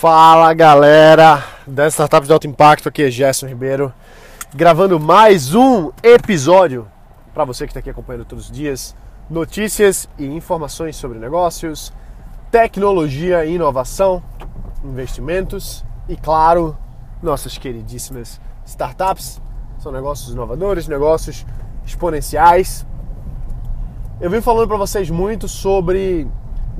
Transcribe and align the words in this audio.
Fala 0.00 0.54
galera 0.54 1.44
das 1.66 1.92
startups 1.92 2.26
de 2.26 2.32
alto 2.32 2.46
impacto, 2.46 2.88
aqui 2.88 3.02
é 3.02 3.10
Gerson 3.10 3.46
Ribeiro, 3.46 3.92
gravando 4.54 4.98
mais 4.98 5.54
um 5.54 5.92
episódio 6.02 6.88
para 7.34 7.44
você 7.44 7.66
que 7.66 7.70
está 7.72 7.80
aqui 7.80 7.90
acompanhando 7.90 8.24
todos 8.24 8.46
os 8.46 8.50
dias. 8.50 8.96
Notícias 9.28 10.08
e 10.18 10.24
informações 10.24 10.96
sobre 10.96 11.18
negócios, 11.18 11.92
tecnologia 12.50 13.44
e 13.44 13.56
inovação, 13.56 14.22
investimentos 14.82 15.84
e, 16.08 16.16
claro, 16.16 16.74
nossas 17.22 17.58
queridíssimas 17.58 18.40
startups. 18.64 19.38
São 19.80 19.92
negócios 19.92 20.32
inovadores, 20.32 20.88
negócios 20.88 21.44
exponenciais. 21.84 22.86
Eu 24.18 24.30
vim 24.30 24.40
falando 24.40 24.66
para 24.66 24.78
vocês 24.78 25.10
muito 25.10 25.46
sobre 25.46 26.26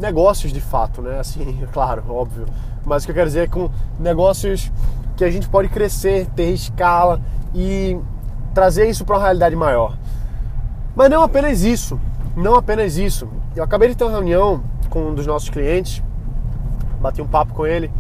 negócios 0.01 0.53
de 0.53 0.61
fato, 0.61 1.03
né? 1.03 1.21
Assim, 1.21 1.61
claro, 1.73 2.03
óbvio. 2.09 2.47
Mas 2.85 3.03
o 3.03 3.07
que 3.07 3.13
eu 3.13 3.15
quero 3.15 3.27
dizer 3.27 3.41
é 3.41 3.47
com 3.47 3.71
negócios 3.99 4.73
que 5.17 5.25
a 5.25 5.31
gente 5.31 5.49
pode 5.49 5.69
crescer, 5.69 6.27
ter 6.35 6.51
escala 6.51 7.21
e 7.55 7.99
trazer 8.55 8.89
isso 8.89 9.05
para 9.05 9.17
uma 9.17 9.23
realidade 9.23 9.55
maior. 9.55 9.97
Mas 10.97 11.11
não 11.11 11.23
apenas 11.23 11.63
isso, 11.63 12.01
não 12.37 12.55
apenas 12.55 12.97
isso. 12.97 13.29
Eu 13.55 13.63
acabei 13.63 13.89
de 13.89 13.95
ter 13.95 14.05
uma 14.05 14.13
reunião 14.13 14.63
com 14.89 15.09
um 15.09 15.15
dos 15.15 15.27
nossos 15.27 15.51
clientes, 15.51 16.03
bati 17.01 17.21
um 17.23 17.27
papo 17.27 17.55
com 17.55 17.67
ele, 17.67 17.91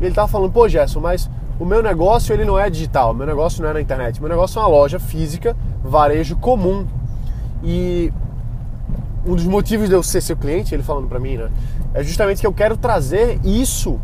e 0.00 0.04
ele 0.04 0.10
estava 0.10 0.28
falando, 0.28 0.52
pô 0.52 0.68
Gerson, 0.68 1.00
mas 1.00 1.28
o 1.58 1.64
meu 1.64 1.82
negócio 1.82 2.32
ele 2.32 2.44
não 2.44 2.58
é 2.58 2.70
digital, 2.70 3.12
meu 3.12 3.26
negócio 3.26 3.62
não 3.62 3.70
é 3.70 3.72
na 3.72 3.80
internet, 3.80 4.20
meu 4.20 4.28
negócio 4.28 4.58
é 4.58 4.62
uma 4.62 4.68
loja 4.68 5.00
física, 5.00 5.56
varejo 5.82 6.36
comum. 6.36 6.86
E 7.62 8.12
um 9.26 9.34
dos 9.34 9.44
motivos 9.44 9.88
de 9.88 9.94
eu 9.94 10.02
ser 10.02 10.20
seu 10.20 10.36
cliente, 10.36 10.74
ele 10.74 10.82
falando 10.82 11.08
para 11.08 11.18
mim, 11.18 11.36
né, 11.36 11.50
é 11.94 12.02
justamente 12.02 12.40
que 12.40 12.46
eu 12.46 12.52
quero 12.52 12.76
trazer 12.76 13.38
isso 13.44 14.00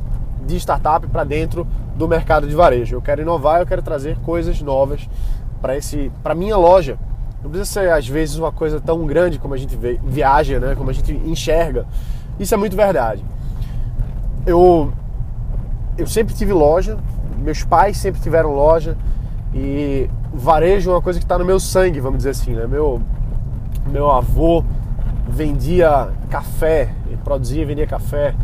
de 0.46 0.56
startup 0.56 1.06
para 1.06 1.24
dentro 1.24 1.66
do 1.96 2.06
mercado 2.08 2.46
de 2.46 2.54
varejo. 2.54 2.96
Eu 2.96 3.02
quero 3.02 3.22
inovar, 3.22 3.60
eu 3.60 3.66
quero 3.66 3.82
trazer 3.82 4.18
coisas 4.18 4.60
novas 4.60 5.08
para 5.60 5.76
esse, 5.76 6.10
para 6.22 6.34
minha 6.34 6.56
loja. 6.56 6.98
Não 7.42 7.50
precisa 7.50 7.80
ser 7.80 7.90
às 7.90 8.06
vezes 8.06 8.36
uma 8.36 8.52
coisa 8.52 8.80
tão 8.80 9.06
grande 9.06 9.38
como 9.38 9.54
a 9.54 9.56
gente 9.56 9.76
vê, 9.76 10.00
viaja, 10.04 10.58
né, 10.58 10.74
como 10.74 10.90
a 10.90 10.92
gente 10.92 11.12
enxerga. 11.24 11.86
Isso 12.38 12.54
é 12.54 12.56
muito 12.56 12.76
verdade. 12.76 13.24
Eu 14.46 14.92
eu 15.96 16.06
sempre 16.06 16.34
tive 16.34 16.52
loja, 16.52 16.98
meus 17.38 17.62
pais 17.62 17.96
sempre 17.96 18.20
tiveram 18.20 18.52
loja 18.52 18.96
e 19.54 20.10
varejo 20.32 20.90
é 20.90 20.94
uma 20.94 21.02
coisa 21.02 21.20
que 21.20 21.24
está 21.24 21.38
no 21.38 21.44
meu 21.44 21.60
sangue, 21.60 22.00
vamos 22.00 22.18
dizer 22.18 22.30
assim, 22.30 22.52
né? 22.52 22.66
Meu 22.66 23.00
meu 23.86 24.10
avô 24.10 24.64
vendia 25.28 26.10
café, 26.30 26.92
produzia 27.24 27.62
e 27.62 27.64
vendia 27.64 27.86
café. 27.86 28.34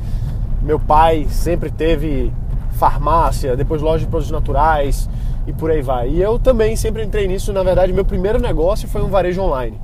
Meu 0.62 0.78
pai 0.78 1.26
sempre 1.30 1.70
teve 1.70 2.32
farmácia, 2.72 3.56
depois 3.56 3.82
loja 3.82 4.04
de 4.04 4.10
produtos 4.10 4.30
naturais 4.30 5.08
e 5.46 5.52
por 5.52 5.70
aí 5.70 5.82
vai. 5.82 6.08
E 6.08 6.20
eu 6.20 6.38
também 6.38 6.76
sempre 6.76 7.04
entrei 7.04 7.28
nisso. 7.28 7.52
Na 7.52 7.62
verdade, 7.62 7.92
meu 7.92 8.04
primeiro 8.04 8.38
negócio 8.38 8.88
foi 8.88 9.02
um 9.02 9.08
varejo 9.08 9.40
online. 9.42 9.80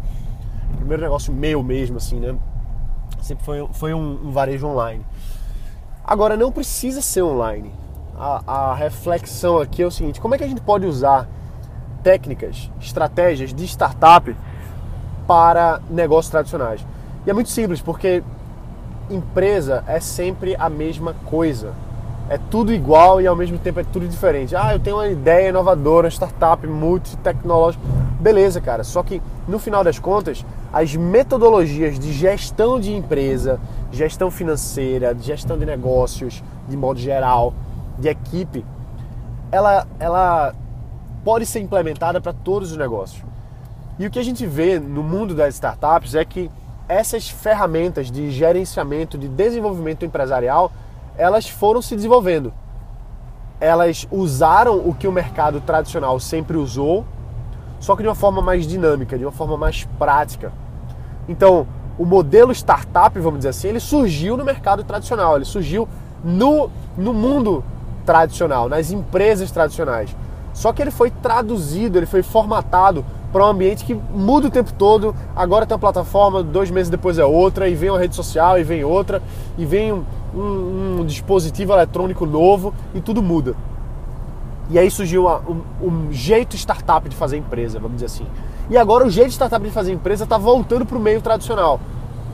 Primeiro 0.77 1.03
negócio 1.03 1.33
meu 1.33 1.63
mesmo, 1.63 1.97
assim, 1.97 2.19
né? 2.19 2.35
Sempre 3.21 3.45
foi, 3.45 3.69
foi 3.73 3.95
um, 3.95 4.29
um 4.29 4.31
varejo 4.31 4.67
online. 4.67 5.05
Agora, 6.05 6.37
não 6.37 6.53
precisa 6.53 7.01
ser 7.01 7.23
online. 7.23 7.73
A, 8.19 8.71
a 8.71 8.75
reflexão 8.75 9.59
aqui 9.59 9.83
é 9.83 9.87
o 9.87 9.91
seguinte: 9.91 10.21
como 10.21 10.35
é 10.35 10.39
que 10.39 10.45
a 10.45 10.49
gente 10.49 10.61
pode 10.61 10.87
usar 10.87 11.29
técnicas, 12.03 12.71
estratégias 12.81 13.53
de 13.53 13.65
startup 13.65 14.35
para 15.27 15.81
negócios 15.91 16.31
tradicionais? 16.31 16.85
E 17.27 17.31
é 17.31 17.33
muito 17.33 17.51
simples, 17.51 17.81
porque 17.81 18.23
empresa 19.11 19.85
é 19.87 20.01
sempre 20.01 20.57
a 20.59 20.69
mesma 20.69 21.15
coisa. 21.27 21.73
É 22.29 22.39
tudo 22.51 22.73
igual 22.73 23.21
e 23.21 23.27
ao 23.27 23.37
mesmo 23.37 23.59
tempo 23.59 23.81
é 23.81 23.85
tudo 23.85 24.09
diferente. 24.09 24.57
Ah, 24.57 24.75
eu 24.75 24.81
tenho 24.81 24.97
uma 24.97 25.09
ideia 25.09 25.49
inovadora, 25.49 26.09
startup 26.09 26.67
multitecnológica. 26.67 27.83
Beleza, 28.21 28.61
cara. 28.61 28.83
Só 28.83 29.03
que 29.03 29.23
no 29.47 29.59
final 29.59 29.85
das 29.85 29.99
contas, 29.99 30.45
as 30.73 30.95
metodologias 30.97 31.99
de 31.99 32.13
gestão 32.13 32.81
de 32.81 32.93
empresa, 32.93 33.61
gestão 33.93 34.31
financeira, 34.31 35.17
gestão 35.19 35.57
de 35.57 35.65
negócios, 35.65 36.43
de 36.69 36.77
modo 36.77 36.99
geral, 36.99 37.55
de 37.99 38.09
equipe, 38.09 38.65
ela, 39.53 39.87
ela 40.01 40.55
pode 41.25 41.47
ser 41.47 41.61
implementada 41.61 42.21
para 42.21 42.33
todos 42.33 42.73
os 42.73 42.77
negócios. 42.77 43.23
E 43.99 44.07
o 44.07 44.11
que 44.11 44.19
a 44.19 44.25
gente 44.25 44.45
vê 44.47 44.79
no 44.79 45.03
mundo 45.03 45.35
das 45.35 45.55
startups 45.55 46.15
é 46.15 46.25
que 46.25 46.51
essas 46.89 47.29
ferramentas 47.29 48.11
de 48.11 48.31
gerenciamento, 48.31 49.17
de 49.17 49.27
desenvolvimento 49.27 50.05
empresarial, 50.05 50.71
elas 51.17 51.49
foram 51.49 51.81
se 51.81 51.97
desenvolvendo. 51.97 52.53
Elas 53.59 54.07
usaram 54.11 54.87
o 54.87 54.95
que 54.95 55.09
o 55.09 55.13
mercado 55.13 55.61
tradicional 55.63 56.21
sempre 56.21 56.59
usou, 56.59 57.07
só 57.81 57.97
que 57.97 58.03
de 58.03 58.09
uma 58.09 58.15
forma 58.15 58.43
mais 58.43 58.67
dinâmica, 58.67 59.17
de 59.17 59.25
uma 59.25 59.33
forma 59.33 59.57
mais 59.57 59.85
prática. 59.99 60.53
Então, 61.27 61.67
o 61.99 62.05
modelo 62.05 62.53
startup, 62.53 63.19
vamos 63.19 63.39
dizer 63.39 63.49
assim, 63.49 63.69
ele 63.69 63.81
surgiu 63.81 64.37
no 64.37 64.45
mercado 64.45 64.85
tradicional, 64.85 65.37
ele 65.37 65.47
surgiu 65.47 65.89
no, 66.23 66.71
no 66.97 67.15
mundo 67.15 67.65
tradicional, 68.05 68.69
nas 68.69 68.91
empresas 68.91 69.51
tradicionais. 69.51 70.15
Só 70.53 70.73
que 70.73 70.83
ele 70.83 70.91
foi 70.91 71.11
traduzido, 71.11 71.99
ele 71.99 72.07
foi 72.07 72.23
formatado 72.23 73.05
para 73.37 73.45
um 73.45 73.49
ambiente 73.49 73.85
que 73.85 73.93
muda 73.93 74.47
o 74.47 74.51
tempo 74.51 74.73
todo. 74.73 75.15
Agora 75.37 75.67
tem 75.67 75.75
uma 75.75 75.79
plataforma, 75.79 76.43
dois 76.43 76.71
meses 76.71 76.89
depois 76.89 77.19
é 77.19 77.25
outra, 77.27 77.69
e 77.69 77.75
vem 77.75 77.91
uma 77.91 77.99
rede 77.99 78.17
social, 78.17 78.59
e 78.59 78.63
vem 78.63 78.83
outra, 78.83 79.23
e 79.59 79.67
vem 79.67 79.93
um, 79.93 80.03
um, 80.35 81.01
um 81.01 81.05
dispositivo 81.05 81.75
eletrônico 81.75 82.25
novo, 82.25 82.73
e 82.95 83.01
tudo 83.03 83.23
muda. 83.23 83.55
E 84.71 84.79
aí 84.79 84.91
surgiu 84.91 85.29
um, 85.29 85.61
um, 85.83 86.09
jeito 86.11 86.57
startup 86.57 87.07
de 87.07 87.15
fazer 87.15 87.37
empresa, 87.37 87.79
vamos 87.79 87.97
dizer 87.97 88.07
assim. 88.07 88.27
E 88.71 88.79
agora 88.79 89.07
o 89.07 89.11
jeito 89.11 89.33
startup 89.33 89.63
de 89.63 89.71
fazer 89.71 89.93
empresa 89.93 90.25
está 90.25 90.39
voltando 90.39 90.87
para 90.87 90.97
o 90.97 91.01
meio 91.01 91.21
tradicional, 91.21 91.79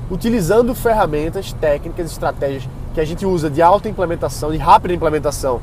utilizando 0.08 0.72
ferramentas, 0.72 1.52
técnicas, 1.52 2.12
estratégias 2.12 2.68
que 2.94 3.00
a 3.00 3.04
gente 3.04 3.26
usa 3.26 3.50
de 3.50 3.60
alta 3.60 3.88
implementação, 3.88 4.52
de 4.52 4.58
rápida 4.58 4.94
implementação 4.94 5.60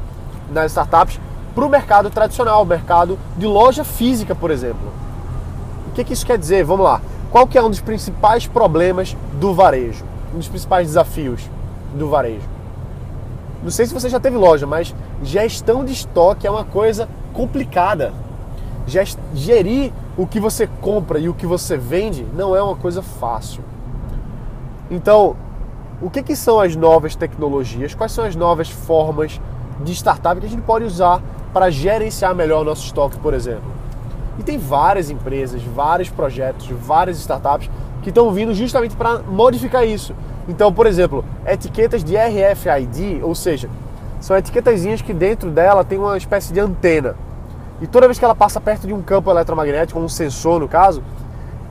nas 0.52 0.74
startups 0.74 1.18
para 1.56 1.66
o 1.66 1.70
mercado 1.70 2.10
tradicional, 2.10 2.62
o 2.62 2.66
mercado 2.66 3.18
de 3.38 3.48
loja 3.48 3.86
física, 3.86 4.36
por 4.36 4.52
exemplo. 4.52 5.09
O 5.90 5.92
que, 5.92 6.04
que 6.04 6.14
isso 6.14 6.26
quer 6.26 6.38
dizer? 6.38 6.64
Vamos 6.64 6.86
lá. 6.86 7.02
Qual 7.32 7.48
que 7.48 7.58
é 7.58 7.64
um 7.64 7.70
dos 7.70 7.82
principais 7.82 8.46
problemas 8.46 9.18
do 9.34 9.54
varejo? 9.54 10.06
Um 10.34 10.38
dos 10.38 10.48
principais 10.48 10.88
desafios 10.88 11.42
do 11.94 12.08
varejo? 12.08 12.48
Não 13.64 13.72
sei 13.72 13.88
se 13.88 13.94
você 13.94 14.08
já 14.08 14.20
teve 14.20 14.38
loja, 14.38 14.66
mas 14.66 14.96
gestão 15.24 15.84
de 15.84 15.92
estoque 15.92 16.48
é 16.48 16.52
uma 16.52 16.64
coisa 16.64 17.10
complicada. 17.34 18.14
Gerir 19.34 19.92
o 20.16 20.26
que 20.26 20.40
você 20.40 20.68
compra 20.80 21.20
e 21.20 21.28
o 21.28 21.34
que 21.34 21.46
você 21.46 21.76
vende 21.76 22.26
não 22.36 22.56
é 22.56 22.62
uma 22.62 22.76
coisa 22.76 23.02
fácil. 23.02 23.64
Então, 24.90 25.36
o 26.02 26.10
que, 26.10 26.24
que 26.24 26.36
são 26.36 26.60
as 26.60 26.76
novas 26.76 27.16
tecnologias? 27.16 27.94
Quais 27.94 28.12
são 28.12 28.26
as 28.26 28.36
novas 28.36 28.70
formas 28.70 29.42
de 29.84 29.92
startup 29.94 30.40
que 30.40 30.46
a 30.46 30.50
gente 30.50 30.62
pode 30.62 30.86
usar 30.86 31.22
para 31.52 31.70
gerenciar 31.70 32.34
melhor 32.36 32.62
o 32.62 32.64
nosso 32.64 32.86
estoque, 32.86 33.18
por 33.18 33.34
exemplo? 33.34 33.79
E 34.40 34.44
tem 34.44 34.58
várias 34.58 35.10
empresas, 35.10 35.62
vários 35.62 36.10
projetos, 36.10 36.70
várias 36.70 37.20
startups 37.20 37.70
que 38.02 38.08
estão 38.08 38.32
vindo 38.32 38.54
justamente 38.54 38.96
para 38.96 39.20
modificar 39.20 39.86
isso. 39.86 40.16
Então, 40.48 40.72
por 40.74 40.88
exemplo, 40.88 41.26
etiquetas 41.46 42.04
de 42.06 42.16
RFID, 42.16 43.22
ou 43.22 43.36
seja, 43.36 43.70
são 44.22 44.38
etiquetazinhas 44.38 45.02
que 45.02 45.14
dentro 45.14 45.52
dela 45.52 45.84
tem 45.84 46.00
uma 46.00 46.18
espécie 46.18 46.54
de 46.54 46.60
antena. 46.62 47.18
E 47.82 47.88
toda 47.88 48.08
vez 48.08 48.18
que 48.18 48.24
ela 48.24 48.34
passa 48.34 48.62
perto 48.62 48.88
de 48.88 48.94
um 48.94 49.02
campo 49.02 49.30
eletromagnético, 49.30 50.00
um 50.00 50.08
sensor 50.08 50.62
no 50.62 50.70
caso, 50.70 51.04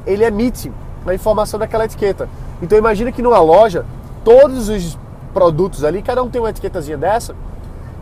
ele 0.06 0.22
emite 0.22 0.70
a 1.06 1.14
informação 1.14 1.58
daquela 1.58 1.86
etiqueta. 1.86 2.28
Então 2.60 2.76
imagina 2.76 3.10
que 3.10 3.22
numa 3.22 3.40
loja, 3.40 3.86
todos 4.22 4.68
os 4.68 4.98
produtos 5.32 5.84
ali, 5.84 6.02
cada 6.02 6.22
um 6.22 6.28
tem 6.28 6.38
uma 6.38 6.50
etiquetazinha 6.50 6.98
dessa, 6.98 7.34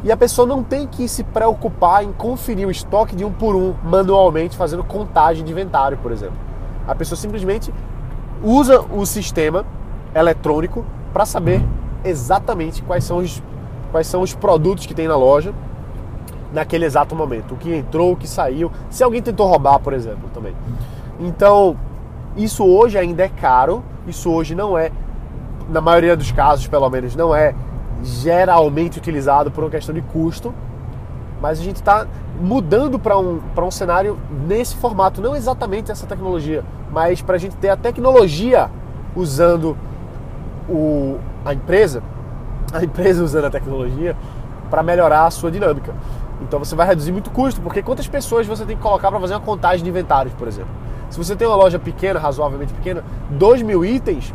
e 0.04 0.12
a 0.12 0.16
pessoa 0.16 0.46
não 0.46 0.62
tem 0.62 0.86
que 0.86 1.08
se 1.08 1.24
preocupar 1.24 2.04
em 2.04 2.12
conferir 2.12 2.66
o 2.66 2.70
estoque 2.70 3.16
de 3.16 3.24
um 3.24 3.32
por 3.32 3.56
um 3.56 3.74
manualmente, 3.82 4.56
fazendo 4.56 4.84
contagem 4.84 5.44
de 5.44 5.50
inventário, 5.50 5.98
por 5.98 6.12
exemplo. 6.12 6.36
A 6.86 6.94
pessoa 6.94 7.16
simplesmente 7.16 7.72
usa 8.42 8.80
o 8.80 9.04
sistema 9.04 9.64
eletrônico 10.14 10.84
para 11.12 11.24
saber 11.24 11.62
exatamente 12.04 12.82
quais 12.82 13.04
são, 13.04 13.18
os, 13.18 13.42
quais 13.90 14.06
são 14.06 14.22
os 14.22 14.34
produtos 14.34 14.86
que 14.86 14.94
tem 14.94 15.08
na 15.08 15.16
loja 15.16 15.52
naquele 16.52 16.84
exato 16.84 17.14
momento. 17.14 17.54
O 17.54 17.56
que 17.56 17.74
entrou, 17.74 18.12
o 18.12 18.16
que 18.16 18.28
saiu, 18.28 18.70
se 18.88 19.02
alguém 19.02 19.22
tentou 19.22 19.46
roubar, 19.48 19.78
por 19.80 19.92
exemplo, 19.92 20.28
também. 20.32 20.54
Então, 21.18 21.76
isso 22.36 22.64
hoje 22.64 22.98
ainda 22.98 23.24
é 23.24 23.28
caro, 23.28 23.82
isso 24.06 24.30
hoje 24.30 24.54
não 24.54 24.76
é, 24.76 24.92
na 25.68 25.80
maioria 25.80 26.16
dos 26.16 26.30
casos, 26.30 26.66
pelo 26.68 26.88
menos, 26.88 27.16
não 27.16 27.34
é 27.34 27.54
geralmente 28.02 28.98
utilizado 28.98 29.50
por 29.50 29.64
uma 29.64 29.70
questão 29.70 29.94
de 29.94 30.02
custo, 30.02 30.54
mas 31.40 31.60
a 31.60 31.62
gente 31.62 31.76
está 31.76 32.06
mudando 32.40 32.98
para 32.98 33.18
um, 33.18 33.40
um 33.56 33.70
cenário 33.70 34.18
nesse 34.46 34.76
formato, 34.76 35.20
não 35.20 35.34
exatamente 35.34 35.90
essa 35.90 36.06
tecnologia, 36.06 36.64
mas 36.90 37.22
para 37.22 37.36
a 37.36 37.38
gente 37.38 37.56
ter 37.56 37.68
a 37.68 37.76
tecnologia 37.76 38.70
usando 39.14 39.76
o, 40.68 41.18
a 41.44 41.54
empresa, 41.54 42.02
a 42.72 42.84
empresa 42.84 43.22
usando 43.22 43.46
a 43.46 43.50
tecnologia 43.50 44.16
para 44.70 44.82
melhorar 44.82 45.26
a 45.26 45.30
sua 45.30 45.50
dinâmica. 45.50 45.94
Então 46.42 46.58
você 46.58 46.74
vai 46.74 46.86
reduzir 46.86 47.12
muito 47.12 47.30
custo, 47.30 47.60
porque 47.60 47.82
quantas 47.82 48.06
pessoas 48.06 48.46
você 48.46 48.64
tem 48.64 48.76
que 48.76 48.82
colocar 48.82 49.10
para 49.10 49.20
fazer 49.20 49.34
uma 49.34 49.40
contagem 49.40 49.82
de 49.82 49.88
inventários, 49.88 50.34
por 50.34 50.46
exemplo? 50.46 50.70
Se 51.08 51.16
você 51.16 51.34
tem 51.34 51.46
uma 51.46 51.56
loja 51.56 51.78
pequena, 51.78 52.18
razoavelmente 52.18 52.74
pequena, 52.74 53.04
2 53.30 53.62
mil 53.62 53.84
itens, 53.84 54.34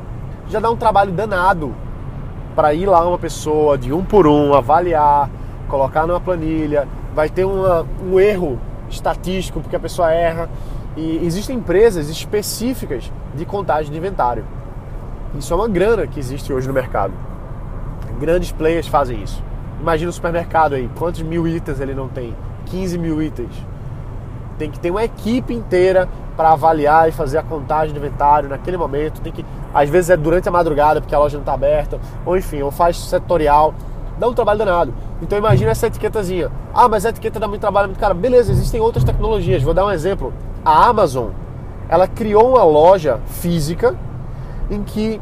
já 0.50 0.60
dá 0.60 0.70
um 0.70 0.78
trabalho 0.78 1.12
danado 1.12 1.76
para 2.56 2.74
ir 2.74 2.86
lá 2.86 3.08
uma 3.08 3.18
pessoa 3.18 3.78
de 3.78 3.94
um 3.94 4.04
por 4.04 4.28
um, 4.28 4.54
avaliar, 4.54 5.30
colocar 5.68 6.06
numa 6.06 6.20
planilha, 6.20 6.88
vai 7.16 7.30
ter 7.30 7.46
uma, 7.46 7.86
um 8.04 8.20
erro 8.20 8.60
estatístico 8.90 9.62
porque 9.62 9.76
a 9.76 9.80
pessoa 9.80 10.12
erra. 10.12 10.50
E 10.96 11.26
existem 11.26 11.56
empresas 11.56 12.10
específicas 12.10 13.12
de 13.34 13.46
contagem 13.46 13.92
de 13.92 13.98
inventário. 13.98 14.46
Isso 15.38 15.54
é 15.54 15.56
uma 15.56 15.68
grana 15.68 16.06
que 16.06 16.20
existe 16.20 16.52
hoje 16.52 16.68
no 16.68 16.74
mercado. 16.74 17.14
Grandes 18.20 18.52
players 18.52 18.88
fazem 18.88 19.24
isso. 19.24 19.42
Imagina 19.80 20.10
o 20.10 20.14
supermercado 20.14 20.74
aí, 20.74 20.90
quantos 20.98 21.22
mil 21.22 21.48
itens 21.48 21.80
ele 21.80 21.94
não 21.94 22.10
tem? 22.10 22.36
15 22.66 22.98
mil 22.98 23.22
itens. 23.22 23.54
Tem 24.58 24.70
que 24.70 24.80
ter 24.80 24.92
uma 24.92 25.04
equipe 25.04 25.54
inteira 25.54 26.08
para 26.36 26.52
avaliar 26.52 27.08
e 27.08 27.12
fazer 27.12 27.38
a 27.38 27.44
contagem 27.44 27.94
de 27.94 28.00
inventário 28.00 28.50
naquele 28.50 28.78
momento. 28.78 29.22
Tem 29.22 29.32
que, 29.32 29.46
às 29.74 29.90
vezes 29.90 30.10
é 30.10 30.18
durante 30.18 30.48
a 30.48 30.52
madrugada 30.52 31.02
porque 31.02 31.16
a 31.16 31.20
loja 31.20 31.38
não 31.38 31.42
está 31.42 31.54
aberta, 31.54 32.00
ou 32.26 32.38
enfim, 32.38 32.62
ou 32.62 32.72
faz 32.72 32.98
setorial. 32.98 33.74
Dá 34.20 34.28
um 34.28 34.34
trabalho 34.34 34.60
danado. 34.60 34.94
Então 35.22 35.38
imagina 35.38 35.72
essa 35.72 35.88
etiquetazinha. 35.88 36.52
Ah, 36.74 36.88
mas 36.88 37.06
a 37.06 37.10
etiqueta 37.10 37.40
dá 37.40 37.48
muito 37.48 37.62
trabalho, 37.62 37.88
muito 37.88 38.00
cara. 38.00 38.14
Beleza, 38.14 38.52
existem 38.52 38.80
outras 38.80 39.04
tecnologias. 39.04 39.64
Vou 39.64 39.74
dar 39.74 39.86
um 39.86 39.92
exemplo. 39.92 40.34
A 40.64 40.88
Amazon, 40.88 41.30
ela 41.90 42.08
criou 42.08 42.52
uma 42.52 42.64
loja 42.64 43.20
física 43.26 43.96
em 44.70 44.84
que 44.84 45.20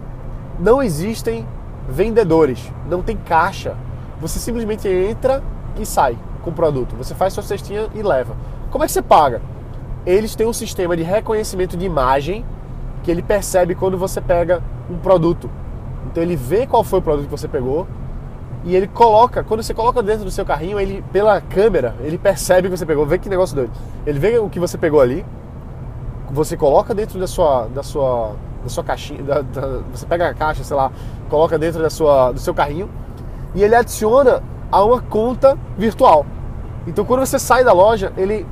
não 0.60 0.84
existem 0.84 1.48
vendedores, 1.88 2.72
não 2.90 3.02
tem 3.02 3.16
caixa. 3.16 3.76
Você 4.20 4.38
simplesmente 4.38 4.88
entra 4.88 5.42
e 5.80 5.86
sai 5.86 6.18
com 6.44 6.50
o 6.50 6.54
produto. 6.54 6.96
Você 6.98 7.16
faz 7.16 7.34
sua 7.34 7.44
cestinha 7.44 7.88
e 7.96 8.02
leva. 8.02 8.36
Como 8.70 8.84
é 8.84 8.88
que 8.88 8.94
você 8.94 9.02
paga? 9.02 9.42
Eles 10.06 10.36
têm 10.36 10.48
um 10.48 10.54
sistema 10.54 10.96
de 10.96 11.04
reconhecimento 11.04 11.78
de 11.78 11.86
imagem 11.86 12.46
que 13.04 13.12
ele 13.12 13.22
percebe 13.22 13.76
quando 13.76 13.98
você 13.98 14.20
pega 14.22 14.62
um 14.90 14.98
produto. 14.98 15.50
Então 16.08 16.22
ele 16.22 16.36
vê 16.36 16.66
qual 16.66 16.84
foi 16.84 17.00
o 17.00 17.02
produto 17.02 17.26
que 17.26 17.32
você 17.32 17.48
pegou 17.48 17.88
e 18.66 18.76
ele 18.76 18.88
coloca, 18.88 19.44
quando 19.44 19.64
você 19.64 19.74
coloca 19.74 20.04
dentro 20.04 20.26
do 20.26 20.32
seu 20.32 20.46
carrinho, 20.46 20.80
ele 20.80 21.04
pela 21.14 21.40
câmera, 21.40 21.96
ele 22.02 22.18
percebe 22.18 22.70
que 22.70 22.78
você 22.78 22.86
pegou, 22.86 23.06
vê 23.06 23.18
que 23.18 23.30
negócio 23.30 23.56
doido. 23.56 23.72
Ele 24.06 24.20
vê 24.20 24.38
o 24.38 24.50
que 24.50 24.60
você 24.60 24.78
pegou 24.78 25.00
ali, 25.00 25.26
você 26.30 26.58
coloca 26.58 26.94
dentro 26.94 27.20
da 27.20 27.28
sua 27.28 27.68
da 27.68 27.84
sua 27.84 28.34
da 28.62 28.70
sua 28.70 28.84
caixinha, 28.84 29.24
da, 29.24 29.42
da, 29.42 29.80
você 29.94 30.06
pega 30.06 30.28
a 30.28 30.34
caixa, 30.34 30.64
sei 30.64 30.76
lá, 30.76 30.92
coloca 31.30 31.58
dentro 31.58 31.82
da 31.82 31.90
sua 31.90 32.34
do 32.34 32.40
seu 32.40 32.54
carrinho 32.54 32.90
e 33.56 33.64
ele 33.64 33.76
adiciona 33.76 34.44
a 34.70 34.84
uma 34.84 35.02
conta 35.02 35.58
virtual. 35.78 36.26
Então 36.86 37.06
quando 37.06 37.22
você 37.22 37.40
sai 37.40 37.64
da 37.64 37.72
loja, 37.72 38.12
ele 38.18 38.46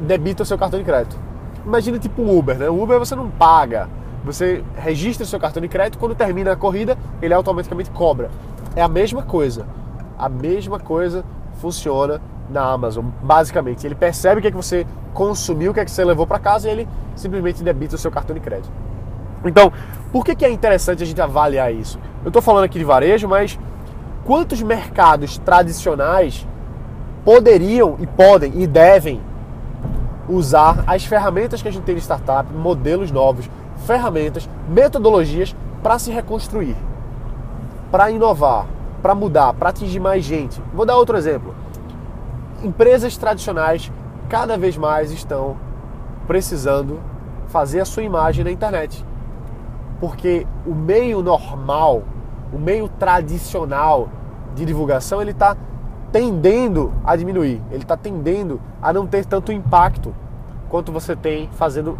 debita 0.00 0.42
o 0.42 0.46
seu 0.46 0.58
cartão 0.58 0.80
de 0.80 0.84
crédito. 0.84 1.16
Imagina 1.64 1.98
tipo 1.98 2.22
um 2.22 2.38
Uber, 2.38 2.58
né? 2.58 2.68
O 2.68 2.82
Uber 2.82 2.98
você 2.98 3.14
não 3.14 3.30
paga. 3.30 3.88
Você 4.24 4.62
registra 4.76 5.26
seu 5.26 5.40
cartão 5.40 5.60
de 5.60 5.68
crédito, 5.68 5.98
quando 5.98 6.14
termina 6.14 6.52
a 6.52 6.56
corrida, 6.56 6.96
ele 7.20 7.34
automaticamente 7.34 7.90
cobra. 7.90 8.30
É 8.76 8.82
a 8.82 8.88
mesma 8.88 9.22
coisa. 9.22 9.66
A 10.18 10.28
mesma 10.28 10.78
coisa 10.78 11.24
funciona 11.60 12.20
na 12.48 12.62
Amazon, 12.62 13.06
basicamente. 13.22 13.86
Ele 13.86 13.94
percebe 13.94 14.38
o 14.38 14.42
que, 14.42 14.48
é 14.48 14.50
que 14.50 14.56
você 14.56 14.86
consumiu, 15.12 15.72
o 15.72 15.74
que, 15.74 15.80
é 15.80 15.84
que 15.84 15.90
você 15.90 16.04
levou 16.04 16.26
para 16.26 16.38
casa 16.38 16.68
e 16.68 16.70
ele 16.70 16.88
simplesmente 17.16 17.62
debita 17.62 17.96
o 17.96 17.98
seu 17.98 18.10
cartão 18.10 18.34
de 18.34 18.40
crédito. 18.40 18.70
Então, 19.44 19.72
por 20.12 20.24
que, 20.24 20.36
que 20.36 20.44
é 20.44 20.50
interessante 20.50 21.02
a 21.02 21.06
gente 21.06 21.20
avaliar 21.20 21.74
isso? 21.74 21.98
Eu 22.24 22.28
estou 22.28 22.40
falando 22.40 22.64
aqui 22.64 22.78
de 22.78 22.84
varejo, 22.84 23.26
mas 23.26 23.58
quantos 24.24 24.62
mercados 24.62 25.38
tradicionais 25.38 26.46
poderiam 27.24 27.96
e 27.98 28.06
podem 28.06 28.52
e 28.62 28.66
devem 28.66 29.20
usar 30.28 30.84
as 30.86 31.04
ferramentas 31.04 31.62
que 31.62 31.68
a 31.68 31.72
gente 31.72 31.84
tem 31.84 31.94
de 31.94 32.00
startup, 32.00 32.52
modelos 32.52 33.10
novos, 33.10 33.50
ferramentas, 33.86 34.48
metodologias 34.68 35.54
para 35.82 35.98
se 35.98 36.10
reconstruir, 36.10 36.76
para 37.90 38.10
inovar, 38.10 38.66
para 39.02 39.14
mudar, 39.14 39.52
para 39.54 39.70
atingir 39.70 40.00
mais 40.00 40.24
gente. 40.24 40.62
Vou 40.72 40.86
dar 40.86 40.96
outro 40.96 41.16
exemplo. 41.16 41.54
Empresas 42.62 43.16
tradicionais 43.16 43.90
cada 44.28 44.56
vez 44.56 44.76
mais 44.76 45.10
estão 45.10 45.56
precisando 46.26 47.00
fazer 47.48 47.80
a 47.80 47.84
sua 47.84 48.02
imagem 48.02 48.44
na 48.44 48.50
internet. 48.50 49.04
Porque 50.00 50.46
o 50.66 50.74
meio 50.74 51.22
normal, 51.22 52.02
o 52.52 52.58
meio 52.58 52.88
tradicional 52.88 54.08
de 54.54 54.64
divulgação, 54.64 55.20
ele 55.20 55.32
está 55.32 55.56
tendendo 56.12 56.92
a 57.02 57.16
diminuir, 57.16 57.60
ele 57.70 57.82
está 57.82 57.96
tendendo 57.96 58.60
a 58.80 58.92
não 58.92 59.06
ter 59.06 59.24
tanto 59.24 59.50
impacto 59.50 60.14
quanto 60.68 60.92
você 60.92 61.16
tem 61.16 61.48
fazendo 61.52 61.98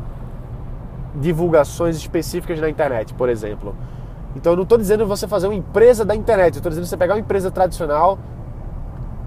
divulgações 1.15 1.97
específicas 1.97 2.61
na 2.61 2.69
internet, 2.69 3.15
por 3.15 3.29
exemplo. 3.29 3.75
Então 4.37 4.53
eu 4.53 4.57
não 4.57 4.63
estou 4.63 4.79
dizendo 4.79 5.07
você 5.07 5.27
fazer 5.27 5.47
uma 5.47 5.55
empresa 5.55 6.05
da 6.05 6.15
internet, 6.15 6.55
eu 6.55 6.59
estou 6.59 6.71
dizendo 6.71 6.87
você 6.87 6.97
pegar 6.97 7.15
uma 7.15 7.21
empresa 7.21 7.51
tradicional 7.51 8.19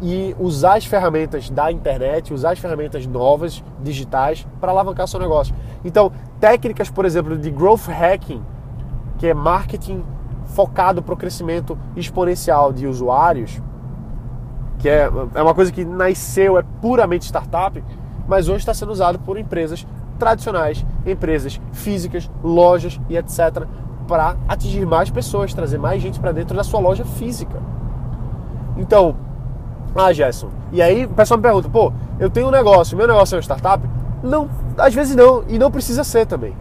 e 0.02 0.36
usar 0.40 0.76
as 0.76 0.86
ferramentas 0.86 1.50
da 1.50 1.72
internet, 1.72 2.34
usar 2.34 2.52
as 2.52 2.60
ferramentas 2.60 3.06
novas, 3.08 3.64
digitais, 3.82 4.46
para 4.60 4.72
alavancar 4.72 5.08
seu 5.08 5.20
negócio. 5.20 5.56
Então, 5.84 6.12
técnicas, 6.40 6.90
por 6.90 7.06
exemplo, 7.06 7.38
de 7.38 7.50
growth 7.50 7.88
hacking, 7.88 8.42
que 9.18 9.28
é 9.28 9.34
marketing 9.34 10.04
focado 10.48 11.02
para 11.02 11.14
o 11.14 11.18
crescimento 11.18 11.78
exponencial 11.96 12.74
de 12.74 12.88
usuários, 12.88 13.62
que 14.80 14.90
é, 14.90 15.10
é 15.34 15.42
uma 15.42 15.54
coisa 15.54 15.72
que 15.72 15.84
nasceu, 15.84 16.58
é 16.58 16.64
puramente 16.82 17.26
startup, 17.26 17.84
mas 18.28 18.48
hoje 18.48 18.60
está 18.60 18.74
sendo 18.74 18.92
usado 18.92 19.20
por 19.20 19.38
empresas 19.38 19.86
tradicionais, 20.18 20.86
empresas 21.06 21.60
físicas, 21.74 22.30
lojas 22.44 23.00
e 23.10 23.18
etc., 23.18 23.66
para 24.08 24.36
atingir 24.48 24.86
mais 24.86 25.10
pessoas, 25.10 25.54
trazer 25.54 25.78
mais 25.78 26.02
gente 26.02 26.20
para 26.20 26.32
dentro 26.32 26.56
da 26.56 26.64
sua 26.64 26.80
loja 26.80 27.04
física. 27.04 27.60
Então, 28.78 29.16
ah, 29.96 30.14
Gerson, 30.14 30.50
e 30.72 30.82
aí 30.82 31.06
o 31.06 31.10
pessoal 31.10 31.38
me 31.38 31.42
pergunta, 31.42 31.70
pô, 31.70 31.92
eu 32.20 32.30
tenho 32.30 32.48
um 32.48 32.52
negócio, 32.52 32.98
meu 32.98 33.08
negócio 33.08 33.36
é 33.36 33.38
uma 33.38 33.42
startup? 33.42 33.88
Não, 34.22 34.50
às 34.78 34.94
vezes 34.94 35.16
não, 35.16 35.44
e 35.48 35.58
não 35.58 35.72
precisa 35.72 36.04
ser 36.04 36.26
também. 36.26 36.56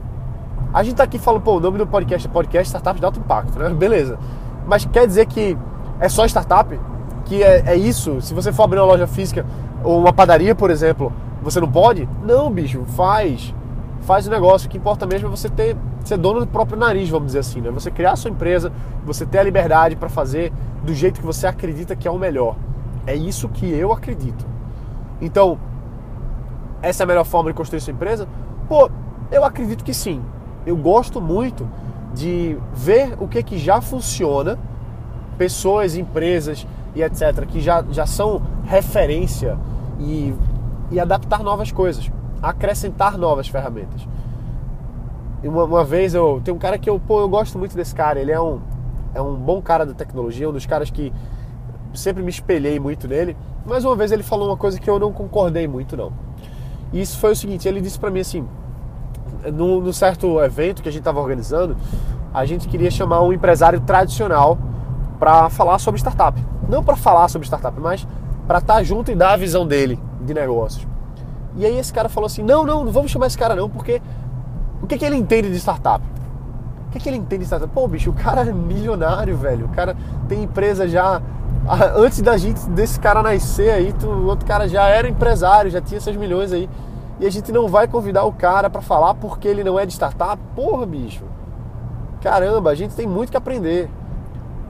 A 0.73 0.83
gente 0.83 0.97
tá 0.97 1.05
aqui 1.05 1.19
falando, 1.19 1.43
pô, 1.43 1.57
o 1.57 1.61
nome 1.61 1.79
do 1.79 1.87
podcast 1.87 2.27
é 2.27 2.31
podcast 2.31 2.69
Startup 2.69 2.99
de 2.99 3.07
Alto 3.07 3.21
Impacto, 3.21 3.59
né? 3.59 3.69
Beleza. 3.71 4.19
Mas 4.67 4.85
quer 4.85 5.07
dizer 5.07 5.27
que 5.27 5.57
é 6.01 6.09
só 6.09 6.25
startup? 6.27 6.79
Que 7.25 7.43
é, 7.43 7.63
é 7.67 7.77
isso? 7.77 8.21
Se 8.21 8.35
você 8.35 8.53
for 8.53 8.65
abrir 8.65 8.79
uma 8.79 8.87
loja 8.87 9.07
física 9.07 9.45
ou 9.83 10.01
uma 10.01 10.13
padaria, 10.13 10.55
por 10.55 10.71
exemplo, 10.71 11.13
você 11.43 11.61
não 11.61 11.71
pode? 11.71 12.09
Não, 12.23 12.51
bicho, 12.51 12.85
faz. 12.97 13.55
Faz 14.03 14.27
o 14.27 14.31
negócio. 14.31 14.67
O 14.67 14.71
que 14.71 14.77
importa 14.77 15.07
mesmo 15.07 15.29
é 15.29 15.31
você 15.31 15.49
ter 15.49 15.77
ser 16.05 16.19
dono 16.19 16.41
do 16.41 16.47
próprio 16.47 16.79
nariz, 16.79 17.09
vamos 17.09 17.29
dizer 17.29 17.39
assim, 17.39 17.63
né? 17.63 17.71
Você 17.71 17.91
criar 17.91 18.13
a 18.13 18.17
sua 18.17 18.31
empresa, 18.31 18.71
você 19.07 19.25
ter 19.25 19.39
a 19.39 19.43
liberdade 19.43 19.97
para 19.97 20.11
fazer 20.11 20.53
do 20.83 20.93
jeito 20.93 21.21
que 21.21 21.27
você 21.27 21.47
acredita 21.47 21.97
que 21.97 22.07
é 22.07 22.11
o 22.11 22.19
melhor. 22.19 22.57
É 23.07 23.15
isso 23.15 23.49
que 23.49 23.67
eu 23.71 23.91
acredito. 23.91 24.45
Então, 25.21 25.59
essa 26.83 27.03
é 27.03 27.05
a 27.05 27.07
melhor 27.07 27.25
forma 27.25 27.51
de 27.51 27.57
construir 27.57 27.81
sua 27.81 27.93
empresa? 27.93 28.29
Pô, 28.69 28.91
eu 29.31 29.45
acredito 29.45 29.83
que 29.83 29.95
sim 29.95 30.21
eu 30.67 30.77
gosto 30.77 31.21
muito 31.21 31.69
de 32.15 32.57
ver 32.73 33.15
o 33.19 33.29
que, 33.29 33.43
que 33.43 33.59
já 33.59 33.81
funciona, 33.81 34.59
pessoas, 35.37 35.97
empresas 35.97 36.67
e 36.95 37.03
etc., 37.03 37.45
que 37.47 37.61
já, 37.61 37.85
já 37.91 38.07
são 38.07 38.41
referência 38.65 39.59
e, 39.99 40.35
e 40.91 41.01
adaptar 41.01 41.43
novas 41.43 41.73
coisas, 41.73 42.11
acrescentar 42.43 43.19
novas 43.19 43.49
ferramentas. 43.49 44.07
Uma, 45.43 45.65
uma 45.65 45.85
vez 45.85 46.15
eu 46.15 46.41
tem 46.43 46.55
um 46.55 46.59
cara 46.59 46.79
que 46.79 46.89
eu, 46.89 46.99
pô, 46.99 47.21
eu 47.21 47.29
gosto 47.29 47.59
muito 47.59 47.77
desse 47.77 47.95
cara, 47.95 48.21
ele 48.21 48.33
é 48.33 48.41
um, 48.41 48.61
é 49.15 49.21
um 49.21 49.35
bom 49.35 49.61
cara 49.61 49.85
da 49.85 49.93
tecnologia, 49.93 50.49
um 50.49 50.53
dos 50.53 50.67
caras 50.67 50.91
que 50.91 51.13
sempre 51.93 52.23
me 52.23 52.31
espelhei 52.31 52.81
muito 52.81 53.07
nele, 53.07 53.37
mas 53.67 53.85
uma 53.85 53.95
vez 53.95 54.11
ele 54.13 54.23
falou 54.23 54.49
uma 54.49 54.57
coisa 54.57 54.81
que 54.81 54.89
eu 54.89 54.99
não 54.99 55.13
concordei 55.13 55.67
muito 55.69 55.97
não. 55.97 56.13
E 56.93 57.01
isso 57.01 57.19
foi 57.19 57.33
o 57.33 57.37
seguinte, 57.37 57.67
ele 57.69 57.81
disse 57.81 57.99
para 57.99 58.11
mim 58.11 58.21
assim, 58.21 58.47
no 59.53 59.93
certo 59.93 60.41
evento 60.41 60.83
que 60.83 60.89
a 60.89 60.93
gente 60.93 61.01
estava 61.01 61.21
organizando, 61.21 61.77
a 62.33 62.45
gente 62.45 62.67
queria 62.69 62.91
chamar 62.91 63.21
um 63.23 63.33
empresário 63.33 63.81
tradicional 63.81 64.59
para 65.19 65.49
falar 65.51 65.79
sobre 65.79 66.01
startup. 66.01 66.43
Não 66.69 66.83
para 66.83 66.97
falar 66.97 67.29
sobre 67.29 67.47
startup, 67.47 67.79
mas 67.81 68.07
para 68.47 68.59
estar 68.59 68.75
tá 68.75 68.83
junto 68.83 69.11
e 69.11 69.15
dar 69.15 69.33
a 69.33 69.37
visão 69.37 69.67
dele 69.67 69.99
de 70.21 70.35
negócios. 70.35 70.87
E 71.57 71.65
aí 71.65 71.79
esse 71.79 71.93
cara 71.93 72.09
falou 72.09 72.27
assim: 72.27 72.43
não, 72.43 72.65
não, 72.65 72.85
não 72.85 72.93
vamos 72.93 73.11
chamar 73.11 73.27
esse 73.27 73.39
cara 73.39 73.55
não, 73.55 73.69
porque 73.69 74.01
o 74.83 74.87
que, 74.87 74.99
que 74.99 75.05
ele 75.05 75.17
entende 75.17 75.51
de 75.51 75.57
startup? 75.57 76.05
O 76.89 76.91
que, 76.91 77.01
que 77.01 77.09
ele 77.09 77.17
entende 77.17 77.41
de 77.41 77.47
startup? 77.47 77.73
Pô, 77.73 77.89
bicho, 77.89 78.11
o 78.11 78.15
cara 78.15 78.43
é 78.43 78.53
milionário, 78.53 79.37
velho. 79.37 79.67
O 79.67 79.69
cara 79.71 79.97
tem 80.29 80.43
empresa 80.43 80.87
já. 80.89 81.21
Antes 81.97 82.21
da 82.21 82.37
gente, 82.37 82.61
desse 82.71 83.01
cara 83.01 83.23
nascer 83.23 83.71
aí, 83.71 83.93
tu, 83.93 84.07
o 84.07 84.27
outro 84.27 84.47
cara 84.47 84.69
já 84.69 84.87
era 84.87 85.09
empresário, 85.09 85.71
já 85.71 85.81
tinha 85.81 86.01
seus 86.01 86.17
milhões 86.17 86.53
aí 86.53 86.69
e 87.19 87.27
a 87.27 87.31
gente 87.31 87.53
não 87.53 87.69
vai 87.69 87.87
convidar 87.87 88.25
o 88.25 88.33
cara 88.33 88.69
para 88.69 88.83
falar 88.83 89.15
porque 89.15 89.47
ele 89.47 89.63
não 89.63 89.79
é 89.79 89.87
de 89.87 89.93
startup? 89.93 90.41
Porra, 90.55 90.85
bicho. 90.85 91.25
Caramba, 92.21 92.71
a 92.71 92.75
gente 92.75 92.95
tem 92.95 93.07
muito 93.07 93.31
que 93.31 93.37
aprender. 93.37 93.89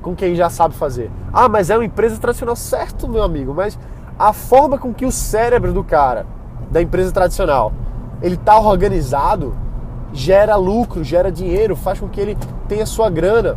Com 0.05 0.15
quem 0.15 0.35
já 0.35 0.51
sabe 0.51 0.75
fazer. 0.75 1.11
Ah, 1.33 1.49
mas 1.49 1.71
é 1.71 1.77
uma 1.77 1.85
empresa 1.85 2.19
tradicional, 2.19 2.55
certo, 2.55 3.09
meu 3.09 3.23
amigo, 3.23 3.55
mas 3.55 3.79
a 4.19 4.33
forma 4.33 4.79
com 4.79 4.93
que 4.93 5.07
o 5.07 5.11
cérebro 5.11 5.73
do 5.73 5.83
cara 5.83 6.27
da 6.71 6.81
empresa 6.81 7.11
tradicional 7.11 7.73
ele 8.23 8.35
está 8.35 8.59
organizado 8.59 9.57
gera 10.13 10.57
lucro, 10.57 11.03
gera 11.03 11.33
dinheiro, 11.33 11.75
faz 11.75 11.99
com 11.99 12.09
que 12.09 12.21
ele 12.21 12.39
tenha 12.69 12.87
sua 12.87 13.11
grana. 13.11 13.57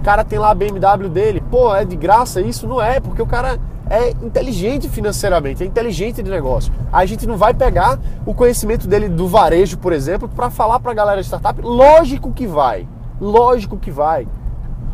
O 0.00 0.02
cara 0.02 0.24
tem 0.24 0.38
lá 0.38 0.50
a 0.50 0.54
BMW 0.54 1.08
dele, 1.08 1.42
pô, 1.48 1.74
é 1.74 1.84
de 1.84 1.94
graça 1.94 2.40
isso? 2.40 2.66
Não 2.66 2.82
é, 2.82 2.98
porque 2.98 3.22
o 3.22 3.26
cara 3.26 3.60
é 3.88 4.10
inteligente 4.10 4.88
financeiramente, 4.88 5.62
é 5.62 5.66
inteligente 5.66 6.22
de 6.22 6.30
negócio. 6.30 6.72
A 6.90 7.04
gente 7.06 7.26
não 7.26 7.36
vai 7.36 7.54
pegar 7.54 7.98
o 8.26 8.34
conhecimento 8.34 8.88
dele 8.88 9.08
do 9.08 9.28
varejo, 9.28 9.78
por 9.78 9.92
exemplo, 9.92 10.28
para 10.28 10.50
falar 10.50 10.80
para 10.80 10.90
a 10.90 10.94
galera 10.94 11.20
de 11.20 11.26
startup. 11.26 11.60
Lógico 11.62 12.32
que 12.32 12.46
vai, 12.46 12.88
lógico 13.20 13.76
que 13.76 13.90
vai. 13.90 14.26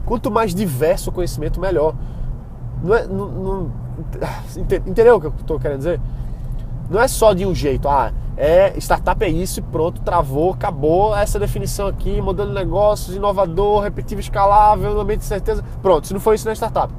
Quanto 0.09 0.31
mais 0.31 0.55
diverso 0.55 1.11
o 1.11 1.12
conhecimento, 1.12 1.61
melhor. 1.61 1.95
Não 2.83 2.95
é, 2.95 3.07
não, 3.07 3.29
não, 3.29 3.73
entendeu 4.87 5.17
o 5.17 5.21
que 5.21 5.27
eu 5.27 5.35
estou 5.38 5.61
querendo 5.61 5.79
dizer? 5.79 6.00
Não 6.88 6.99
é 6.99 7.07
só 7.07 7.35
de 7.35 7.45
um 7.45 7.55
jeito, 7.55 7.87
ah, 7.87 8.11
é 8.35 8.73
startup 8.79 9.23
é 9.23 9.29
isso 9.29 9.61
e 9.61 9.62
pronto, 9.62 10.00
travou, 10.00 10.55
acabou 10.55 11.15
essa 11.15 11.38
definição 11.38 11.87
aqui, 11.88 12.23
modelo 12.23 12.49
de 12.49 12.55
negócios, 12.55 13.15
inovador, 13.15 13.83
repetível, 13.83 14.21
escalável, 14.21 14.99
ambiente 14.99 15.21
de 15.21 15.27
certeza. 15.27 15.62
Pronto, 15.83 16.07
se 16.07 16.15
não 16.15 16.21
for 16.21 16.33
isso, 16.33 16.47
não 16.47 16.53
é 16.53 16.55
startup. 16.55 16.91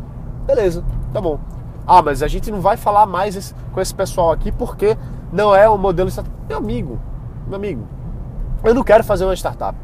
Beleza, 0.45 0.83
tá 1.11 1.19
bom. 1.19 1.39
Ah, 1.87 2.03
mas 2.03 2.21
a 2.21 2.27
gente 2.27 2.51
não 2.51 2.61
vai 2.61 2.77
falar 2.77 3.07
mais 3.07 3.35
esse, 3.35 3.55
com 3.71 3.81
esse 3.81 3.95
pessoal 3.95 4.31
aqui 4.31 4.51
porque 4.51 4.95
não 5.33 5.55
é 5.55 5.67
um 5.67 5.79
modelo 5.79 6.11
startup. 6.11 6.35
Meu 6.47 6.59
amigo, 6.59 6.99
meu 7.47 7.55
amigo, 7.55 7.87
eu 8.63 8.75
não 8.75 8.83
quero 8.83 9.03
fazer 9.03 9.25
uma 9.25 9.35
startup. 9.35 9.75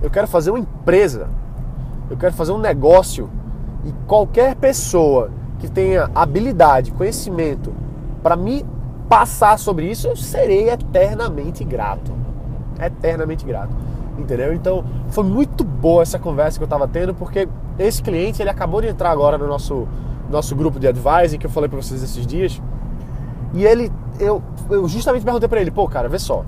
Eu 0.00 0.10
quero 0.10 0.28
fazer 0.28 0.52
uma 0.52 0.60
empresa. 0.60 1.28
Eu 2.10 2.16
quero 2.16 2.34
fazer 2.34 2.52
um 2.52 2.58
negócio. 2.58 3.30
E 3.84 3.92
qualquer 4.06 4.56
pessoa 4.56 5.30
que 5.58 5.70
tenha 5.70 6.10
habilidade, 6.14 6.90
conhecimento 6.92 7.72
para 8.22 8.36
me 8.36 8.64
passar 9.08 9.58
sobre 9.58 9.90
isso, 9.90 10.08
eu 10.08 10.16
serei 10.16 10.70
eternamente 10.70 11.62
grato. 11.64 12.12
Eternamente 12.80 13.44
grato. 13.44 13.74
Entendeu? 14.18 14.54
Então, 14.54 14.84
foi 15.08 15.24
muito 15.24 15.64
boa 15.64 16.02
essa 16.02 16.18
conversa 16.18 16.58
que 16.58 16.62
eu 16.62 16.66
estava 16.66 16.88
tendo, 16.88 17.14
porque 17.14 17.48
esse 17.78 18.02
cliente, 18.02 18.40
ele 18.40 18.50
acabou 18.50 18.80
de 18.80 18.88
entrar 18.88 19.10
agora 19.10 19.36
no 19.36 19.46
nosso 19.46 19.86
nosso 20.28 20.56
grupo 20.56 20.80
de 20.80 20.88
advising 20.88 21.38
que 21.38 21.46
eu 21.46 21.50
falei 21.50 21.68
para 21.68 21.80
vocês 21.80 22.02
esses 22.02 22.26
dias. 22.26 22.60
E 23.52 23.64
ele, 23.64 23.90
eu, 24.18 24.42
eu 24.70 24.88
justamente 24.88 25.24
perguntei 25.24 25.48
para 25.48 25.60
ele, 25.60 25.70
pô, 25.70 25.88
cara, 25.88 26.08
vê 26.08 26.18
só. 26.18 26.44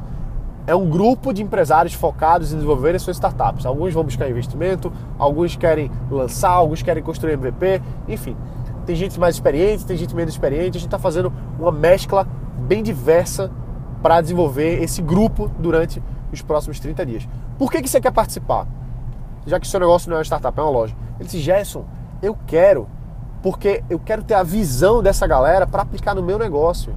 É 0.67 0.75
um 0.75 0.89
grupo 0.91 1.33
de 1.33 1.43
empresários 1.43 1.95
focados 1.95 2.53
em 2.53 2.57
desenvolver 2.57 2.99
suas 2.99 3.17
startups. 3.17 3.65
Alguns 3.65 3.95
vão 3.95 4.03
buscar 4.03 4.29
investimento, 4.29 4.93
alguns 5.17 5.55
querem 5.55 5.91
lançar, 6.11 6.51
alguns 6.51 6.83
querem 6.83 7.03
construir 7.03 7.35
MVP, 7.35 7.81
enfim. 8.09 8.37
Tem 8.85 8.97
gente 8.97 9.19
mais 9.19 9.37
experiente, 9.37 9.87
tem 9.87 9.97
gente 9.97 10.15
menos 10.15 10.35
experiente. 10.35 10.77
A 10.77 10.81
gente 10.81 10.87
está 10.87 10.99
fazendo 10.99 11.33
uma 11.59 11.71
mescla 11.71 12.27
bem 12.59 12.83
diversa 12.83 13.51
para 14.03 14.21
desenvolver 14.21 14.83
esse 14.83 15.01
grupo 15.01 15.51
durante 15.59 16.03
os 16.33 16.43
próximos 16.43 16.81
30 16.81 17.07
dias. 17.07 17.29
Por 17.59 17.71
que, 17.71 17.81
que 17.81 17.89
você 17.89 18.01
quer 18.01 18.13
participar? 18.13 18.67
Já 19.47 19.61
que 19.61 19.69
seu 19.69 19.79
negócio 19.79 20.11
não 20.11 20.17
é 20.17 20.19
uma 20.19 20.25
startup, 20.25 20.59
é 20.59 20.63
uma 20.63 20.71
loja. 20.71 20.97
Ele 21.19 21.25
disse, 21.25 21.39
Gerson, 21.39 21.85
eu 22.21 22.37
quero 22.47 22.89
porque 23.43 23.85
eu 23.89 23.99
quero 24.01 24.25
ter 24.25 24.35
a 24.35 24.43
visão 24.43 25.01
dessa 25.01 25.25
galera 25.27 25.67
para 25.67 25.83
aplicar 25.83 26.15
no 26.15 26.23
meu 26.23 26.39
negócio. 26.39 26.93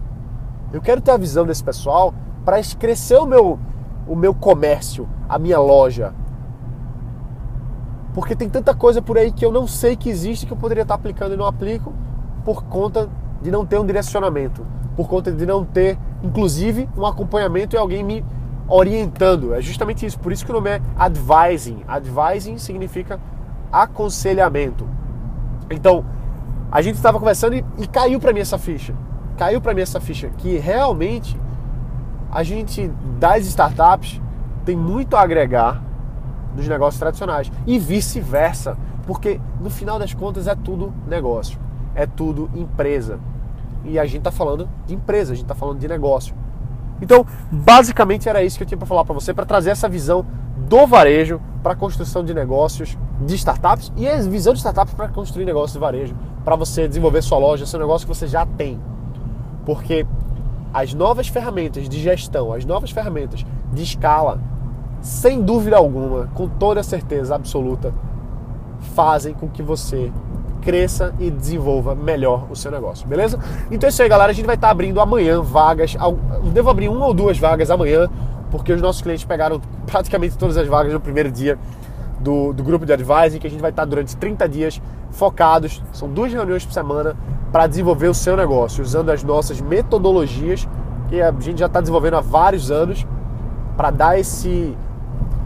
Eu 0.74 0.82
quero 0.82 1.00
ter 1.02 1.12
a 1.12 1.18
visão 1.18 1.46
desse 1.46 1.64
pessoal 1.64 2.14
para 2.50 2.64
crescer 2.80 3.18
o 3.18 3.28
meu, 3.28 3.60
o 4.08 4.16
meu 4.16 4.34
comércio, 4.34 5.08
a 5.30 5.38
minha 5.38 5.60
loja. 5.60 6.16
Porque 8.12 8.36
tem 8.36 8.50
tanta 8.50 8.74
coisa 8.74 9.04
por 9.04 9.20
aí 9.20 9.32
que 9.32 9.46
eu 9.46 9.52
não 9.52 9.68
sei 9.68 9.96
que 9.96 10.10
existe 10.10 10.48
que 10.48 10.54
eu 10.54 10.58
poderia 10.58 10.82
estar 10.82 10.96
aplicando 10.96 11.36
e 11.36 11.38
não 11.38 11.46
aplico 11.46 11.94
por 12.44 12.64
conta 12.64 13.08
de 13.40 13.52
não 13.52 13.68
ter 13.68 13.78
um 13.78 13.86
direcionamento, 13.86 14.66
por 14.96 15.08
conta 15.08 15.32
de 15.32 15.46
não 15.46 15.64
ter, 15.64 15.96
inclusive, 16.24 16.90
um 16.98 17.06
acompanhamento 17.06 17.76
e 17.76 17.78
alguém 17.78 18.04
me 18.04 18.26
orientando. 18.68 19.54
É 19.54 19.62
justamente 19.62 20.04
isso. 20.04 20.18
Por 20.18 20.32
isso 20.32 20.44
que 20.44 20.50
o 20.50 20.56
nome 20.56 20.72
é 20.72 20.82
advising. 20.98 21.84
Advising 21.88 22.58
significa 22.58 23.20
aconselhamento. 23.72 24.90
Então, 25.70 26.04
a 26.72 26.82
gente 26.82 26.96
estava 26.96 27.20
conversando 27.20 27.54
e, 27.54 27.64
e 27.78 27.86
caiu 27.86 28.20
para 28.20 28.34
mim 28.34 28.40
essa 28.40 28.58
ficha. 28.58 28.96
Caiu 29.38 29.62
para 29.62 29.76
mim 29.76 29.82
essa 29.82 30.00
ficha 30.00 30.32
que 30.36 30.58
realmente 30.58 31.38
a 32.32 32.44
gente 32.44 32.92
das 33.20 33.46
startups 33.46 34.22
tem 34.66 34.76
muito 34.76 35.16
a 35.16 35.22
agregar 35.22 35.82
dos 36.56 36.68
negócios 36.68 37.00
tradicionais 37.00 37.52
e 37.66 37.80
vice-versa, 37.80 38.78
porque 39.06 39.40
no 39.60 39.70
final 39.70 39.98
das 39.98 40.14
contas 40.14 40.48
é 40.48 40.56
tudo 40.56 40.94
negócio, 41.08 41.60
é 41.96 42.06
tudo 42.06 42.50
empresa. 42.56 43.20
E 43.84 43.98
a 43.98 44.06
gente 44.06 44.20
está 44.20 44.32
falando 44.32 44.70
de 44.86 44.94
empresa, 44.94 45.34
a 45.34 45.36
gente 45.36 45.46
está 45.46 45.56
falando 45.56 45.80
de 45.80 45.88
negócio. 45.88 46.36
Então, 47.02 47.26
basicamente 47.50 48.28
era 48.28 48.44
isso 48.44 48.58
que 48.58 48.64
eu 48.64 48.68
tinha 48.68 48.78
para 48.78 48.88
falar 48.88 49.06
para 49.06 49.14
você, 49.14 49.34
para 49.34 49.46
trazer 49.46 49.70
essa 49.70 49.88
visão 49.88 50.26
do 50.68 50.86
varejo 50.86 51.40
para 51.64 51.74
a 51.74 51.76
construção 51.76 52.24
de 52.24 52.34
negócios 52.34 52.98
de 53.22 53.36
startups 53.36 53.92
e 53.96 54.08
a 54.08 54.18
visão 54.22 54.54
de 54.54 54.60
startups 54.60 54.94
para 54.94 55.08
construir 55.08 55.46
negócios 55.46 55.74
de 55.74 55.80
varejo, 55.80 56.16
para 56.44 56.56
você 56.56 56.88
desenvolver 56.88 57.22
sua 57.22 57.38
loja, 57.38 57.66
seu 57.66 57.80
negócio 57.80 58.08
que 58.08 58.14
você 58.14 58.28
já 58.28 58.46
tem. 58.46 58.80
Porque 59.66 60.06
as 60.74 60.94
novas 60.94 61.28
ferramentas 61.28 61.88
de 61.90 62.00
gestão, 62.00 62.54
as 62.54 62.66
novas 62.66 62.92
ferramentas 62.92 63.46
de 63.74 63.84
escala, 63.84 64.40
sem 65.02 65.42
dúvida 65.42 65.78
alguma, 65.78 66.28
com 66.34 66.48
toda 66.48 66.84
certeza 66.84 67.36
absoluta, 67.36 67.94
fazem 68.96 69.34
com 69.34 69.48
que 69.48 69.64
você 69.64 70.12
cresça 70.62 71.14
e 71.20 71.32
desenvolva 71.32 71.96
melhor 71.96 72.48
o 72.50 72.56
seu 72.56 72.70
negócio, 72.70 73.08
beleza? 73.08 73.40
Então 73.72 73.88
é 73.88 73.90
isso 73.90 74.02
aí, 74.02 74.10
galera. 74.10 74.32
A 74.32 74.36
gente 74.36 74.46
vai 74.46 74.56
estar 74.56 74.70
abrindo 74.70 75.00
amanhã 75.00 75.42
vagas. 75.42 75.96
Devo 76.54 76.70
abrir 76.70 76.90
uma 76.90 77.06
ou 77.06 77.14
duas 77.14 77.38
vagas 77.38 77.72
amanhã 77.72 78.10
porque 78.52 78.74
os 78.74 78.82
nossos 78.82 79.02
clientes 79.02 79.24
pegaram 79.24 79.62
praticamente 79.86 80.38
todas 80.38 80.58
as 80.58 80.68
vagas 80.68 80.92
no 80.92 81.00
primeiro 81.00 81.32
dia 81.32 81.58
do, 82.20 82.52
do 82.52 82.64
grupo 82.64 82.86
de 82.86 82.94
advising, 82.94 83.40
que 83.40 83.48
a 83.48 83.50
gente 83.50 83.62
vai 83.62 83.70
estar 83.70 83.86
durante 83.86 84.16
30 84.18 84.50
dias 84.50 84.82
focados, 85.12 85.82
são 85.94 86.10
duas 86.10 86.32
reuniões 86.32 86.66
por 86.66 86.74
semana, 86.74 87.16
para 87.52 87.68
desenvolver 87.68 88.08
o 88.08 88.14
seu 88.14 88.38
negócio, 88.38 88.84
usando 88.84 89.10
as 89.10 89.24
nossas 89.24 89.60
metodologias, 89.60 90.68
que 91.08 91.22
a 91.22 91.32
gente 91.40 91.60
já 91.60 91.66
está 91.66 91.80
desenvolvendo 91.80 92.16
há 92.16 92.22
vários 92.22 92.70
anos, 92.70 93.06
para 93.76 93.90
dar 93.92 94.20
esse 94.20 94.78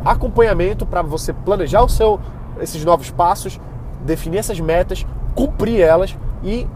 acompanhamento 0.03 0.85
para 0.85 1.01
você 1.01 1.31
planejar 1.31 1.81
o 1.83 1.89
seu, 1.89 2.19
esses 2.59 2.83
novos 2.83 3.09
passos, 3.09 3.59
definir 4.03 4.39
essas 4.39 4.59
metas, 4.59 5.05
cumprir 5.33 5.79
elas 5.79 6.17
e 6.43 6.67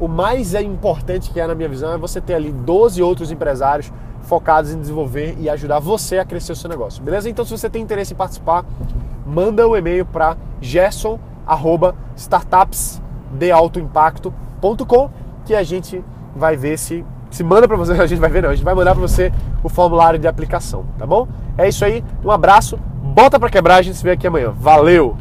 o 0.00 0.08
mais 0.08 0.54
importante 0.54 1.30
que 1.30 1.38
é 1.38 1.46
na 1.46 1.54
minha 1.54 1.68
visão 1.68 1.92
é 1.92 1.98
você 1.98 2.20
ter 2.20 2.34
ali 2.34 2.50
12 2.50 3.00
outros 3.02 3.30
empresários 3.30 3.92
focados 4.22 4.72
em 4.72 4.80
desenvolver 4.80 5.36
e 5.38 5.48
ajudar 5.48 5.78
você 5.78 6.18
a 6.18 6.24
crescer 6.24 6.52
o 6.52 6.56
seu 6.56 6.68
negócio, 6.68 7.02
beleza? 7.02 7.30
Então, 7.30 7.44
se 7.44 7.50
você 7.50 7.70
tem 7.70 7.82
interesse 7.82 8.14
em 8.14 8.16
participar, 8.16 8.64
manda 9.24 9.68
um 9.68 9.76
e-mail 9.76 10.04
para 10.04 10.36
que 15.44 15.54
a 15.54 15.62
gente 15.62 16.02
vai 16.36 16.56
ver 16.56 16.78
se 16.78 17.04
se 17.30 17.42
manda 17.42 17.66
para 17.66 17.76
você, 17.76 17.92
a 18.00 18.06
gente 18.06 18.18
vai 18.18 18.30
ver 18.30 18.42
não, 18.42 18.50
a 18.50 18.54
gente 18.54 18.64
vai 18.64 18.74
mandar 18.74 18.94
para 18.94 19.00
você 19.00 19.32
o 19.62 19.68
formulário 19.68 20.18
de 20.18 20.28
aplicação, 20.28 20.84
tá 20.98 21.06
bom? 21.06 21.26
É 21.56 21.68
isso 21.68 21.84
aí, 21.84 22.04
um 22.24 22.30
abraço, 22.30 22.78
bota 23.02 23.40
para 23.40 23.50
quebrar, 23.50 23.76
a 23.76 23.82
gente 23.82 23.96
se 23.96 24.04
vê 24.04 24.12
aqui 24.12 24.26
amanhã. 24.26 24.50
Valeu. 24.50 25.16